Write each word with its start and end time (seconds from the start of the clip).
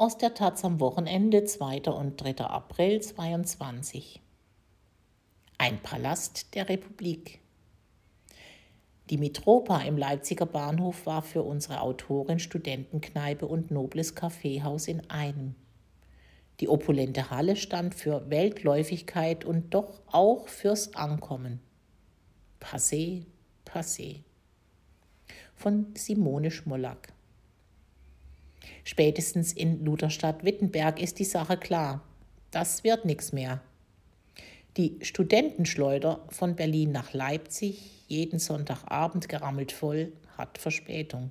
aus 0.00 0.16
der 0.16 0.32
Taz 0.32 0.64
am 0.64 0.78
Wochenende 0.78 1.42
2. 1.42 1.90
und 1.90 2.22
3. 2.22 2.44
April 2.44 3.02
22. 3.02 4.22
Ein 5.58 5.82
Palast 5.82 6.54
der 6.54 6.68
Republik. 6.68 7.40
Die 9.10 9.18
Mitropa 9.18 9.80
im 9.80 9.98
Leipziger 9.98 10.46
Bahnhof 10.46 11.04
war 11.04 11.22
für 11.22 11.42
unsere 11.42 11.80
Autorin 11.80 12.38
Studentenkneipe 12.38 13.44
und 13.44 13.72
nobles 13.72 14.14
Kaffeehaus 14.14 14.86
in 14.86 15.10
einem. 15.10 15.56
Die 16.60 16.68
opulente 16.68 17.30
Halle 17.30 17.56
stand 17.56 17.96
für 17.96 18.30
Weltläufigkeit 18.30 19.44
und 19.44 19.74
doch 19.74 20.00
auch 20.06 20.46
fürs 20.46 20.94
Ankommen. 20.94 21.58
Passé, 22.60 23.24
passé. 23.66 24.20
Von 25.56 25.86
Simone 25.96 26.52
Schmollack. 26.52 27.17
Spätestens 28.84 29.52
in 29.52 29.84
Lutherstadt-Wittenberg 29.84 31.00
ist 31.00 31.18
die 31.18 31.24
Sache 31.24 31.56
klar. 31.56 32.02
Das 32.50 32.84
wird 32.84 33.04
nichts 33.04 33.32
mehr. 33.32 33.60
Die 34.76 34.98
Studentenschleuder 35.02 36.20
von 36.28 36.54
Berlin 36.54 36.92
nach 36.92 37.12
Leipzig, 37.12 38.04
jeden 38.06 38.38
Sonntagabend 38.38 39.28
gerammelt 39.28 39.72
voll, 39.72 40.12
hat 40.36 40.58
Verspätung. 40.58 41.30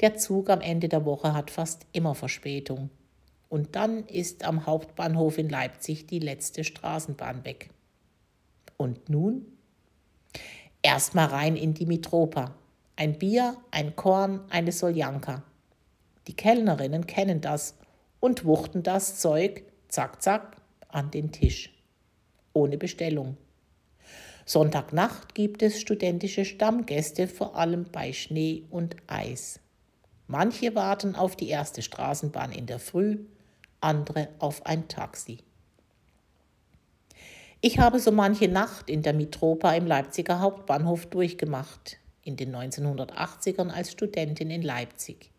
Der 0.00 0.16
Zug 0.16 0.48
am 0.50 0.60
Ende 0.60 0.88
der 0.88 1.04
Woche 1.04 1.34
hat 1.34 1.50
fast 1.50 1.86
immer 1.92 2.14
Verspätung. 2.14 2.90
Und 3.48 3.74
dann 3.74 4.06
ist 4.06 4.44
am 4.44 4.66
Hauptbahnhof 4.66 5.38
in 5.38 5.48
Leipzig 5.48 6.06
die 6.06 6.20
letzte 6.20 6.62
Straßenbahn 6.62 7.44
weg. 7.44 7.70
Und 8.76 9.08
nun? 9.08 9.44
Erstmal 10.82 11.26
rein 11.26 11.56
in 11.56 11.74
die 11.74 11.86
Mitropa. 11.86 12.54
Ein 12.96 13.18
Bier, 13.18 13.56
ein 13.70 13.96
Korn, 13.96 14.40
eine 14.50 14.72
Soljanka. 14.72 15.42
Die 16.30 16.36
Kellnerinnen 16.36 17.08
kennen 17.08 17.40
das 17.40 17.74
und 18.20 18.44
wuchten 18.44 18.84
das 18.84 19.18
Zeug, 19.18 19.64
zack, 19.88 20.22
zack, 20.22 20.58
an 20.86 21.10
den 21.10 21.32
Tisch. 21.32 21.74
Ohne 22.52 22.78
Bestellung. 22.78 23.36
Sonntagnacht 24.46 25.34
gibt 25.34 25.60
es 25.60 25.80
studentische 25.80 26.44
Stammgäste, 26.44 27.26
vor 27.26 27.56
allem 27.56 27.86
bei 27.90 28.12
Schnee 28.12 28.62
und 28.70 28.94
Eis. 29.08 29.58
Manche 30.28 30.76
warten 30.76 31.16
auf 31.16 31.34
die 31.34 31.48
erste 31.48 31.82
Straßenbahn 31.82 32.52
in 32.52 32.66
der 32.66 32.78
Früh, 32.78 33.18
andere 33.80 34.28
auf 34.38 34.64
ein 34.66 34.86
Taxi. 34.86 35.38
Ich 37.60 37.80
habe 37.80 37.98
so 37.98 38.12
manche 38.12 38.46
Nacht 38.46 38.88
in 38.88 39.02
der 39.02 39.14
Mitropa 39.14 39.72
im 39.72 39.88
Leipziger 39.88 40.38
Hauptbahnhof 40.38 41.06
durchgemacht, 41.06 41.98
in 42.22 42.36
den 42.36 42.54
1980ern 42.54 43.70
als 43.70 43.90
Studentin 43.90 44.52
in 44.52 44.62
Leipzig. 44.62 45.32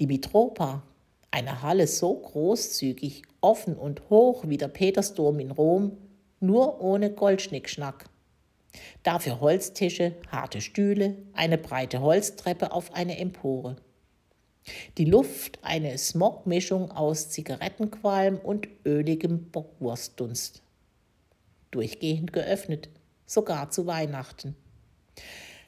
Die 0.00 0.06
Mitropa, 0.06 0.82
eine 1.30 1.62
Halle 1.62 1.86
so 1.86 2.14
großzügig, 2.14 3.22
offen 3.40 3.76
und 3.76 4.08
hoch 4.10 4.44
wie 4.46 4.56
der 4.56 4.68
Petersdom 4.68 5.38
in 5.38 5.50
Rom, 5.50 5.98
nur 6.40 6.80
ohne 6.80 7.10
Goldschnickschnack. 7.10 8.06
Dafür 9.02 9.40
Holztische, 9.40 10.14
harte 10.30 10.60
Stühle, 10.60 11.16
eine 11.32 11.58
breite 11.58 12.00
Holztreppe 12.00 12.72
auf 12.72 12.92
eine 12.94 13.18
Empore. 13.18 13.76
Die 14.98 15.04
Luft 15.04 15.58
eine 15.62 15.96
Smogmischung 15.98 16.90
aus 16.90 17.30
Zigarettenqualm 17.30 18.38
und 18.38 18.66
öligem 18.84 19.50
Bockwurstdunst. 19.50 20.62
Durchgehend 21.70 22.32
geöffnet, 22.32 22.88
sogar 23.26 23.70
zu 23.70 23.86
Weihnachten. 23.86 24.56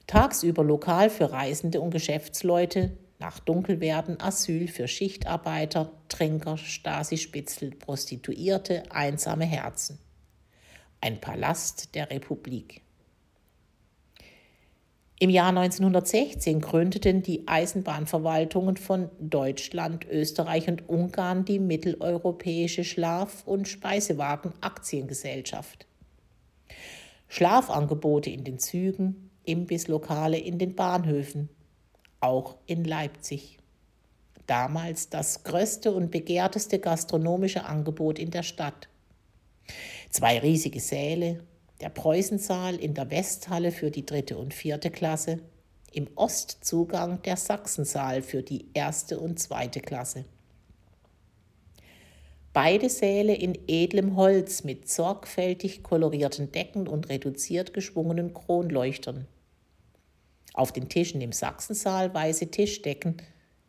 Tagsüber 0.06 0.64
lokal 0.64 1.10
für 1.10 1.30
Reisende 1.30 1.80
und 1.80 1.91
Geschäftsleute, 1.91 2.97
nach 3.19 3.39
Dunkelwerden 3.41 4.20
Asyl 4.20 4.69
für 4.69 4.89
Schichtarbeiter, 4.89 5.92
Trinker, 6.09 6.56
Stasi-Spitzel, 6.56 7.70
Prostituierte, 7.70 8.84
einsame 8.91 9.45
Herzen. 9.45 9.98
Ein 11.00 11.20
Palast 11.20 11.94
der 11.94 12.10
Republik. 12.10 12.82
Im 15.19 15.31
Jahr 15.31 15.49
1916 15.49 16.60
gründeten 16.60 17.22
die 17.22 17.49
Eisenbahnverwaltungen 17.49 18.76
von 18.76 19.09
Deutschland, 19.19 20.06
Österreich 20.06 20.69
und 20.69 20.91
Ungarn 20.91 21.47
die 21.47 21.59
Mitteleuropäische 21.59 22.84
Schlaf- 22.84 23.47
und 23.47 23.66
Speisewagen 23.66 24.53
Aktiengesellschaft. 24.60 25.87
Schlafangebote 27.28 28.28
in 28.28 28.44
den 28.44 28.59
Zügen, 28.59 29.31
Imbisslokale 29.44 30.38
in 30.38 30.59
den 30.59 30.75
Bahnhöfen, 30.75 31.49
auch 32.21 32.56
in 32.66 32.84
Leipzig. 32.84 33.59
Damals 34.47 35.09
das 35.09 35.43
größte 35.43 35.93
und 35.93 36.10
begehrteste 36.10 36.78
gastronomische 36.78 37.65
Angebot 37.65 38.19
in 38.19 38.31
der 38.31 38.43
Stadt. 38.43 38.88
Zwei 40.10 40.38
riesige 40.38 40.81
Säle, 40.81 41.43
der 41.81 41.88
Preußensaal 41.88 42.76
in 42.76 42.94
der 42.94 43.10
Westhalle 43.10 43.72
für 43.72 43.91
die 43.91 44.06
dritte 44.06 44.38
und 44.38 44.55
vierte 44.55 44.91
Klasse, 44.91 45.41
im 45.93 46.09
Ostzugang 46.15 47.22
der 47.22 47.37
Sachsensaal 47.37 48.22
für 48.22 48.43
die 48.43 48.66
erste 48.75 49.19
und 49.19 49.41
zweite 49.41 49.81
Klasse. 49.81 50.25
Beide 52.53 52.88
Säle 52.88 53.34
in 53.34 53.59
edlem 53.66 54.16
Holz 54.16 54.65
mit 54.65 54.88
sorgfältig 54.88 55.82
kolorierten 55.82 56.53
Decken 56.53 56.88
und 56.88 57.09
reduziert 57.09 57.75
geschwungenen 57.75 58.32
Kronleuchtern. 58.32 59.26
Auf 60.56 60.72
den 60.72 60.89
Tischen 60.89 61.21
im 61.21 61.33
Sachsensaal 61.33 62.15
weiße 62.15 62.50
Tischdecken, 62.50 63.19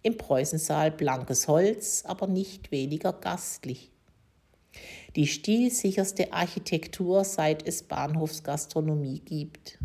im 0.04 0.16
Preußensaal 0.16 0.90
blankes 0.90 1.50
Holz, 1.50 2.04
aber 2.08 2.28
nicht 2.28 2.72
weniger 2.72 3.12
gastlich. 3.12 3.92
Die 5.18 5.28
stilsicherste 5.28 6.32
Architektur, 6.32 7.26
seit 7.26 7.68
es 7.68 7.84
Bahnhofsgastronomie 7.84 9.20
gibt. 9.20 9.80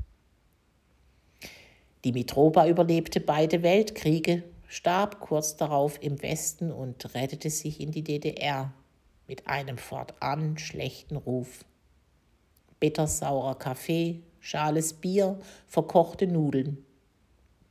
Die 2.05 2.13
Mitropa 2.13 2.69
überlebte 2.69 3.19
beide 3.19 3.65
Weltkriege, 3.65 4.45
starb 4.69 5.19
kurz 5.19 5.57
darauf 5.57 6.01
im 6.01 6.23
Westen 6.23 6.71
und 6.71 7.17
rettete 7.17 7.51
sich 7.51 7.81
in 7.81 7.91
die 7.91 8.05
DDR 8.05 8.73
mit 9.27 9.49
einem 9.49 9.77
fortan 9.77 10.57
schlechten 10.57 11.17
Ruf. 11.17 11.65
Bittersaurer 12.79 13.57
Kaffee, 13.57 14.23
schales 14.39 14.93
Bier, 14.93 15.41
verkochte 15.67 16.29
Nudeln 16.29 16.87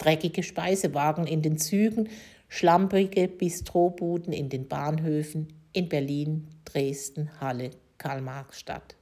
dreckige 0.02 0.44
Speisewagen 0.44 1.28
in 1.28 1.42
den 1.42 1.58
Zügen, 1.58 2.10
schlampige 2.48 3.28
Bistrobuden 3.28 4.34
in 4.34 4.50
den 4.50 4.68
Bahnhöfen 4.68 5.48
in 5.74 5.88
Berlin, 5.90 6.48
Dresden, 6.66 7.30
Halle, 7.40 7.72
Karl-Marx-Stadt. 7.98 8.96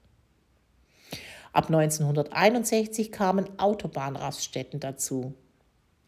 Ab 1.52 1.66
1961 1.66 3.12
kamen 3.12 3.48
Autobahnraststätten 3.58 4.80
dazu. 4.80 5.34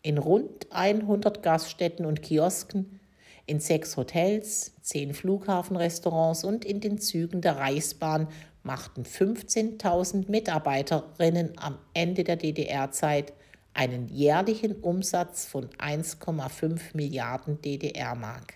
In 0.04 0.18
rund 0.18 0.68
100 0.72 1.42
Gaststätten 1.42 2.06
und 2.06 2.22
Kiosken, 2.22 3.00
in 3.48 3.60
sechs 3.60 3.98
Hotels, 3.98 4.74
zehn 4.82 5.14
Flughafenrestaurants 5.14 6.44
und 6.44 6.64
in 6.64 6.80
den 6.80 7.00
Zügen 7.00 7.42
der 7.42 7.58
Reichsbahn 7.58 8.28
machten 8.64 9.04
15.000 9.04 10.30
Mitarbeiterinnen 10.30 11.54
am 11.58 11.80
Ende 11.94 12.24
der 12.24 12.36
DDR-Zeit 12.36 13.34
einen 13.74 14.08
jährlichen 14.10 14.76
Umsatz 14.82 15.46
von 15.46 15.70
1,5 15.78 16.80
Milliarden 16.94 17.62
DDR-Mark. 17.62 18.56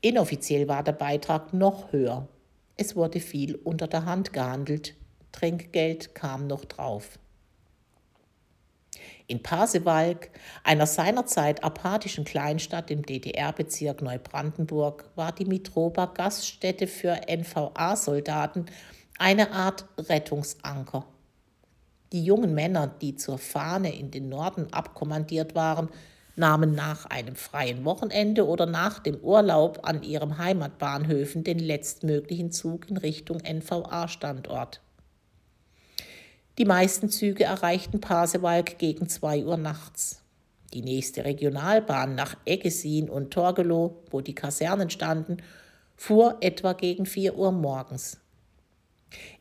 Inoffiziell 0.00 0.68
war 0.68 0.82
der 0.82 0.92
Beitrag 0.92 1.52
noch 1.52 1.92
höher. 1.92 2.28
Es 2.76 2.96
wurde 2.96 3.20
viel 3.20 3.56
unter 3.56 3.86
der 3.86 4.04
Hand 4.04 4.32
gehandelt, 4.32 4.94
Trinkgeld 5.32 6.14
kam 6.14 6.46
noch 6.46 6.64
drauf. 6.64 7.18
In 9.26 9.42
Pasewalk, 9.42 10.30
einer 10.64 10.86
seinerzeit 10.86 11.62
apathischen 11.62 12.24
Kleinstadt 12.24 12.90
im 12.90 13.06
DDR-Bezirk 13.06 14.02
Neubrandenburg, 14.02 15.08
war 15.14 15.32
die 15.32 15.44
Mitropa 15.44 16.06
Gaststätte 16.06 16.88
für 16.88 17.20
NVA-Soldaten 17.28 18.66
eine 19.18 19.52
Art 19.52 19.84
Rettungsanker. 19.98 21.06
Die 22.12 22.24
jungen 22.24 22.54
Männer, 22.54 22.88
die 22.88 23.14
zur 23.14 23.38
Fahne 23.38 23.94
in 23.94 24.10
den 24.10 24.28
Norden 24.28 24.72
abkommandiert 24.72 25.54
waren, 25.54 25.88
nahmen 26.34 26.74
nach 26.74 27.06
einem 27.06 27.36
freien 27.36 27.84
Wochenende 27.84 28.46
oder 28.46 28.66
nach 28.66 28.98
dem 28.98 29.16
Urlaub 29.16 29.80
an 29.82 30.02
ihrem 30.02 30.38
Heimatbahnhöfen 30.38 31.44
den 31.44 31.58
letztmöglichen 31.58 32.50
Zug 32.50 32.88
in 32.90 32.96
Richtung 32.96 33.38
NVA-Standort. 33.38 34.80
Die 36.58 36.64
meisten 36.64 37.10
Züge 37.10 37.44
erreichten 37.44 38.00
Pasewalk 38.00 38.78
gegen 38.78 39.08
2 39.08 39.44
Uhr 39.44 39.56
nachts. 39.56 40.22
Die 40.72 40.82
nächste 40.82 41.24
Regionalbahn 41.24 42.14
nach 42.14 42.36
Eggesin 42.44 43.08
und 43.08 43.32
Torgelow, 43.32 43.96
wo 44.10 44.20
die 44.20 44.34
Kasernen 44.34 44.90
standen, 44.90 45.38
fuhr 45.96 46.38
etwa 46.40 46.72
gegen 46.72 47.06
4 47.06 47.36
Uhr 47.36 47.52
morgens. 47.52 48.18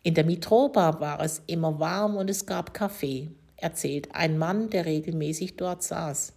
In 0.04 0.13
der 0.13 0.25
Mitropa 0.25 1.00
war 1.00 1.21
es 1.21 1.42
immer 1.48 1.80
warm 1.80 2.16
und 2.16 2.30
es 2.30 2.45
gab 2.45 2.74
Kaffee, 2.74 3.30
erzählt 3.57 4.13
ein 4.16 4.38
Mann, 4.38 4.69
der 4.69 4.86
regelmäßig 4.86 5.57
dort 5.57 5.83
saß. 5.83 6.33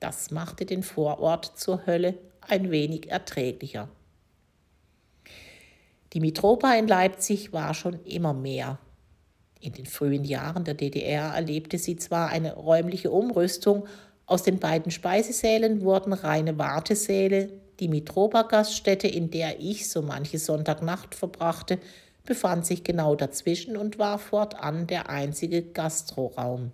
Das 0.00 0.30
machte 0.30 0.66
den 0.66 0.82
Vorort 0.82 1.58
zur 1.58 1.86
Hölle 1.86 2.14
ein 2.40 2.70
wenig 2.70 3.10
erträglicher. 3.10 3.88
Die 6.12 6.20
Mitropa 6.20 6.74
in 6.74 6.86
Leipzig 6.86 7.52
war 7.52 7.74
schon 7.74 8.04
immer 8.04 8.34
mehr. 8.34 8.78
In 9.60 9.72
den 9.72 9.86
frühen 9.86 10.24
Jahren 10.24 10.64
der 10.64 10.74
DDR 10.74 11.34
erlebte 11.34 11.78
sie 11.78 11.96
zwar 11.96 12.28
eine 12.28 12.54
räumliche 12.54 13.10
Umrüstung, 13.10 13.86
aus 14.26 14.42
den 14.42 14.58
beiden 14.58 14.90
Speisesälen 14.90 15.82
wurden 15.82 16.12
reine 16.12 16.56
Wartesäle, 16.58 17.50
die 17.80 17.88
Mitropa-Gaststätte, 17.88 19.06
in 19.06 19.30
der 19.30 19.60
ich 19.60 19.88
so 19.90 20.02
manche 20.02 20.38
Sonntagnacht 20.38 21.14
verbrachte, 21.14 21.78
befand 22.24 22.66
sich 22.66 22.84
genau 22.84 23.14
dazwischen 23.14 23.76
und 23.76 23.98
war 23.98 24.18
fortan 24.18 24.86
der 24.86 25.08
einzige 25.10 25.62
Gastroraum. 25.62 26.72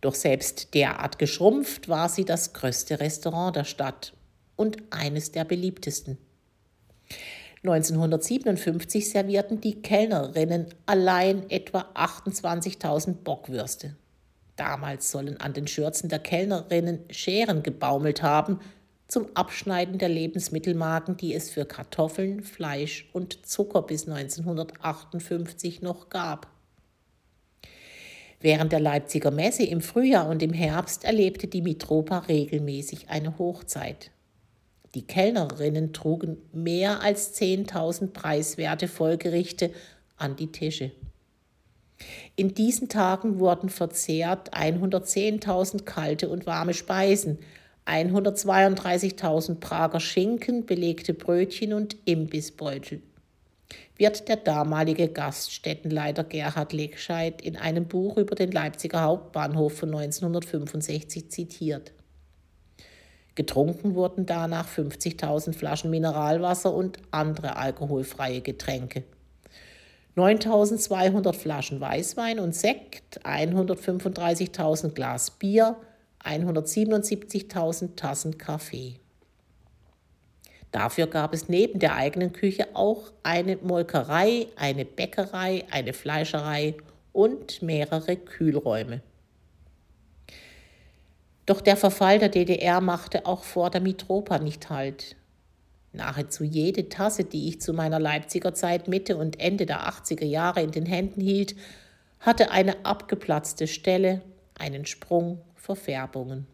Doch 0.00 0.14
selbst 0.14 0.74
derart 0.74 1.18
geschrumpft 1.18 1.88
war 1.88 2.08
sie 2.08 2.24
das 2.24 2.52
größte 2.52 3.00
Restaurant 3.00 3.56
der 3.56 3.64
Stadt 3.64 4.12
und 4.54 4.76
eines 4.90 5.32
der 5.32 5.44
beliebtesten. 5.44 6.18
1957 7.64 9.10
servierten 9.10 9.60
die 9.60 9.80
Kellnerinnen 9.82 10.66
allein 10.84 11.50
etwa 11.50 11.86
28.000 11.94 13.14
Bockwürste. 13.24 13.96
Damals 14.56 15.10
sollen 15.10 15.38
an 15.40 15.52
den 15.52 15.66
Schürzen 15.66 16.08
der 16.08 16.18
Kellnerinnen 16.18 17.00
Scheren 17.10 17.62
gebaumelt 17.62 18.22
haben, 18.22 18.60
zum 19.08 19.28
Abschneiden 19.34 19.98
der 19.98 20.08
Lebensmittelmarken, 20.08 21.16
die 21.16 21.34
es 21.34 21.50
für 21.50 21.64
Kartoffeln, 21.64 22.42
Fleisch 22.42 23.08
und 23.12 23.46
Zucker 23.46 23.82
bis 23.82 24.08
1958 24.08 25.82
noch 25.82 26.08
gab. 26.08 26.48
Während 28.40 28.72
der 28.72 28.80
Leipziger 28.80 29.30
Messe 29.30 29.64
im 29.64 29.80
Frühjahr 29.80 30.28
und 30.28 30.42
im 30.42 30.52
Herbst 30.52 31.04
erlebte 31.04 31.46
die 31.46 31.62
Mitropa 31.62 32.18
regelmäßig 32.18 33.08
eine 33.08 33.38
Hochzeit. 33.38 34.10
Die 34.94 35.06
Kellnerinnen 35.06 35.92
trugen 35.92 36.38
mehr 36.52 37.00
als 37.02 37.34
10.000 37.40 38.08
preiswerte 38.08 38.88
Vollgerichte 38.88 39.70
an 40.16 40.36
die 40.36 40.52
Tische. 40.52 40.92
In 42.34 42.54
diesen 42.54 42.88
Tagen 42.88 43.38
wurden 43.38 43.68
verzehrt 43.68 44.54
110.000 44.54 45.84
kalte 45.84 46.28
und 46.28 46.46
warme 46.46 46.74
Speisen, 46.74 47.38
132.000 47.86 49.60
Prager 49.60 50.00
Schinken, 50.00 50.66
belegte 50.66 51.14
Brötchen 51.14 51.72
und 51.72 51.96
Imbissbeutel. 52.04 53.00
Wird 53.96 54.28
der 54.28 54.36
damalige 54.36 55.08
Gaststättenleiter 55.08 56.24
Gerhard 56.24 56.72
Legscheid 56.72 57.40
in 57.40 57.56
einem 57.56 57.86
Buch 57.86 58.16
über 58.16 58.34
den 58.34 58.52
Leipziger 58.52 59.02
Hauptbahnhof 59.02 59.78
von 59.78 59.94
1965 59.94 61.30
zitiert. 61.30 61.92
Getrunken 63.36 63.94
wurden 63.94 64.26
danach 64.26 64.68
50.000 64.68 65.54
Flaschen 65.54 65.90
Mineralwasser 65.90 66.72
und 66.74 66.98
andere 67.10 67.56
alkoholfreie 67.56 68.40
Getränke. 68.40 69.04
9.200 70.16 71.34
Flaschen 71.34 71.80
Weißwein 71.80 72.40
und 72.40 72.54
Sekt, 72.54 73.20
135.000 73.24 74.92
Glas 74.92 75.30
Bier, 75.32 75.76
177.000 76.26 77.96
Tassen 77.96 78.38
Kaffee. 78.38 78.96
Dafür 80.72 81.06
gab 81.06 81.32
es 81.32 81.48
neben 81.48 81.78
der 81.78 81.94
eigenen 81.94 82.32
Küche 82.32 82.68
auch 82.74 83.12
eine 83.22 83.56
Molkerei, 83.56 84.48
eine 84.56 84.84
Bäckerei, 84.84 85.64
eine 85.70 85.92
Fleischerei 85.92 86.74
und 87.12 87.62
mehrere 87.62 88.16
Kühlräume. 88.16 89.00
Doch 91.46 91.60
der 91.60 91.76
Verfall 91.76 92.18
der 92.18 92.28
DDR 92.28 92.80
machte 92.80 93.24
auch 93.24 93.44
vor 93.44 93.70
der 93.70 93.80
Mitropa 93.80 94.38
nicht 94.38 94.68
Halt. 94.68 95.16
Nahezu 95.92 96.44
jede 96.44 96.88
Tasse, 96.88 97.24
die 97.24 97.48
ich 97.48 97.60
zu 97.60 97.72
meiner 97.72 98.00
Leipziger 98.00 98.52
Zeit 98.52 98.88
Mitte 98.88 99.16
und 99.16 99.40
Ende 99.40 99.64
der 99.64 99.88
80er 99.88 100.26
Jahre 100.26 100.60
in 100.60 100.72
den 100.72 100.84
Händen 100.84 101.20
hielt, 101.20 101.54
hatte 102.20 102.50
eine 102.50 102.84
abgeplatzte 102.84 103.66
Stelle, 103.66 104.20
einen 104.58 104.84
Sprung, 104.84 105.40
Verfärbungen. 105.66 106.46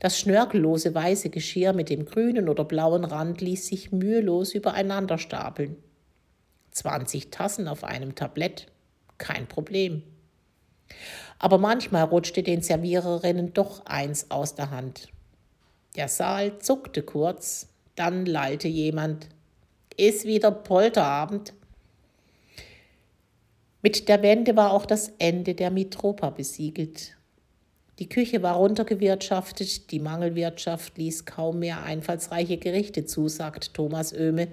Das 0.00 0.18
schnörkellose 0.18 0.94
weiße 0.94 1.28
Geschirr 1.28 1.74
mit 1.74 1.90
dem 1.90 2.06
grünen 2.06 2.48
oder 2.48 2.64
blauen 2.64 3.04
Rand 3.04 3.42
ließ 3.42 3.66
sich 3.66 3.92
mühelos 3.92 4.54
übereinander 4.54 5.18
stapeln. 5.18 5.76
20 6.70 7.30
Tassen 7.30 7.68
auf 7.68 7.84
einem 7.84 8.14
Tablett, 8.14 8.68
kein 9.18 9.46
Problem. 9.46 10.02
Aber 11.38 11.58
manchmal 11.58 12.04
rutschte 12.04 12.42
den 12.42 12.62
Serviererinnen 12.62 13.52
doch 13.52 13.84
eins 13.84 14.30
aus 14.30 14.54
der 14.54 14.70
Hand. 14.70 15.08
Der 15.94 16.08
Saal 16.08 16.58
zuckte 16.60 17.02
kurz, 17.02 17.68
dann 17.94 18.24
lallte 18.24 18.68
jemand. 18.68 19.28
Ist 19.98 20.24
wieder 20.24 20.50
Polterabend. 20.50 21.52
Mit 23.82 24.08
der 24.08 24.22
Wende 24.22 24.56
war 24.56 24.72
auch 24.72 24.86
das 24.86 25.12
Ende 25.18 25.54
der 25.54 25.70
Mitropa 25.70 26.30
besiegelt. 26.30 27.16
Die 28.02 28.08
Küche 28.08 28.42
war 28.42 28.56
runtergewirtschaftet, 28.56 29.92
die 29.92 30.00
Mangelwirtschaft 30.00 30.98
ließ 30.98 31.24
kaum 31.24 31.60
mehr 31.60 31.84
einfallsreiche 31.84 32.56
Gerichte 32.56 33.06
zu, 33.06 33.28
sagt 33.28 33.74
Thomas 33.74 34.12
Oehme, 34.12 34.48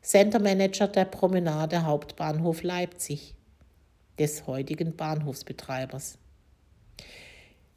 Centermanager 0.00 0.86
der 0.86 1.06
Promenade 1.06 1.84
Hauptbahnhof 1.84 2.62
Leipzig, 2.62 3.34
des 4.16 4.46
heutigen 4.46 4.94
Bahnhofsbetreibers. 4.94 6.18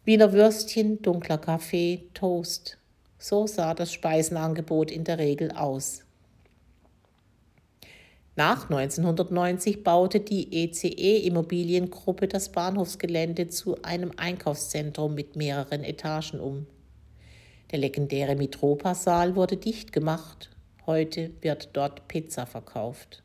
Wiener 0.06 0.34
Würstchen, 0.34 1.02
dunkler 1.02 1.40
Kaffee, 1.40 2.04
Toast. 2.14 2.78
So 3.18 3.48
sah 3.48 3.74
das 3.74 3.92
Speisenangebot 3.92 4.92
in 4.92 5.04
der 5.04 5.18
Regel 5.18 5.50
aus. 5.50 6.04
Nach 8.38 8.70
1990 8.70 9.84
baute 9.84 10.20
die 10.20 10.64
ECE 10.64 11.26
Immobiliengruppe 11.26 12.28
das 12.28 12.50
Bahnhofsgelände 12.50 13.48
zu 13.48 13.82
einem 13.82 14.12
Einkaufszentrum 14.16 15.16
mit 15.16 15.36
mehreren 15.36 15.84
Etagen 15.84 16.40
um. 16.40 16.68
Der 17.72 17.80
legendäre 17.80 18.36
Mitropa-Saal 18.36 19.36
wurde 19.36 19.58
dicht 19.58 19.92
gemacht. 19.92 20.52
Heute 20.86 21.32
wird 21.42 21.70
dort 21.74 22.08
Pizza 22.08 22.46
verkauft. 22.46 23.24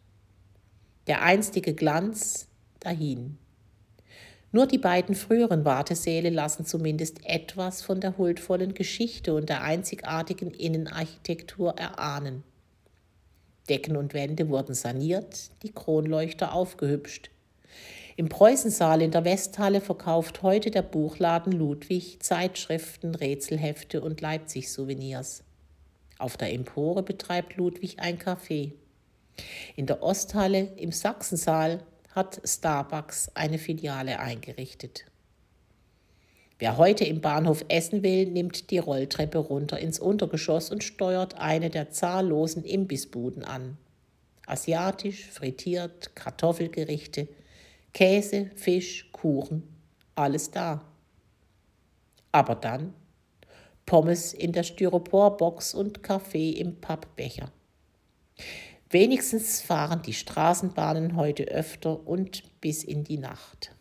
Der 1.06 1.20
einstige 1.20 1.74
Glanz 1.74 2.48
dahin. 2.80 3.36
Nur 4.50 4.66
die 4.66 4.78
beiden 4.78 5.14
früheren 5.14 5.66
Wartesäle 5.66 6.30
lassen 6.30 6.64
zumindest 6.64 7.20
etwas 7.26 7.82
von 7.82 8.00
der 8.00 8.16
huldvollen 8.16 8.72
Geschichte 8.72 9.34
und 9.34 9.50
der 9.50 9.62
einzigartigen 9.62 10.52
Innenarchitektur 10.52 11.78
erahnen. 11.78 12.44
Decken 13.68 13.96
und 13.96 14.14
Wände 14.14 14.48
wurden 14.48 14.74
saniert, 14.74 15.50
die 15.62 15.72
Kronleuchter 15.72 16.52
aufgehübscht. 16.52 17.30
Im 18.16 18.28
Preußensaal 18.28 19.00
in 19.00 19.10
der 19.10 19.24
Westhalle 19.24 19.80
verkauft 19.80 20.42
heute 20.42 20.70
der 20.70 20.82
Buchladen 20.82 21.52
Ludwig 21.52 22.22
Zeitschriften, 22.22 23.14
Rätselhefte 23.14 24.00
und 24.00 24.20
Leipzig-Souvenirs. 24.20 25.44
Auf 26.18 26.36
der 26.36 26.52
Empore 26.52 27.02
betreibt 27.02 27.56
Ludwig 27.56 27.98
ein 28.00 28.18
Café. 28.18 28.72
In 29.76 29.86
der 29.86 30.02
Osthalle 30.02 30.72
im 30.76 30.92
Sachsensaal 30.92 31.82
hat 32.14 32.40
Starbucks 32.44 33.30
eine 33.34 33.58
Filiale 33.58 34.18
eingerichtet. 34.18 35.06
Wer 36.62 36.76
heute 36.76 37.04
im 37.04 37.20
Bahnhof 37.20 37.64
essen 37.66 38.04
will, 38.04 38.26
nimmt 38.26 38.70
die 38.70 38.78
Rolltreppe 38.78 39.38
runter 39.38 39.80
ins 39.80 39.98
Untergeschoss 39.98 40.70
und 40.70 40.84
steuert 40.84 41.34
eine 41.34 41.70
der 41.70 41.90
zahllosen 41.90 42.62
Imbissbuden 42.62 43.42
an. 43.42 43.78
Asiatisch, 44.46 45.28
frittiert, 45.28 46.14
Kartoffelgerichte, 46.14 47.26
Käse, 47.92 48.48
Fisch, 48.54 49.10
Kuchen, 49.10 49.64
alles 50.14 50.52
da. 50.52 50.82
Aber 52.30 52.54
dann 52.54 52.94
Pommes 53.84 54.32
in 54.32 54.52
der 54.52 54.62
Styroporbox 54.62 55.74
und 55.74 56.04
Kaffee 56.04 56.50
im 56.50 56.80
Pappbecher. 56.80 57.50
Wenigstens 58.88 59.60
fahren 59.62 60.02
die 60.02 60.12
Straßenbahnen 60.12 61.16
heute 61.16 61.42
öfter 61.42 62.06
und 62.06 62.44
bis 62.60 62.84
in 62.84 63.02
die 63.02 63.18
Nacht. 63.18 63.74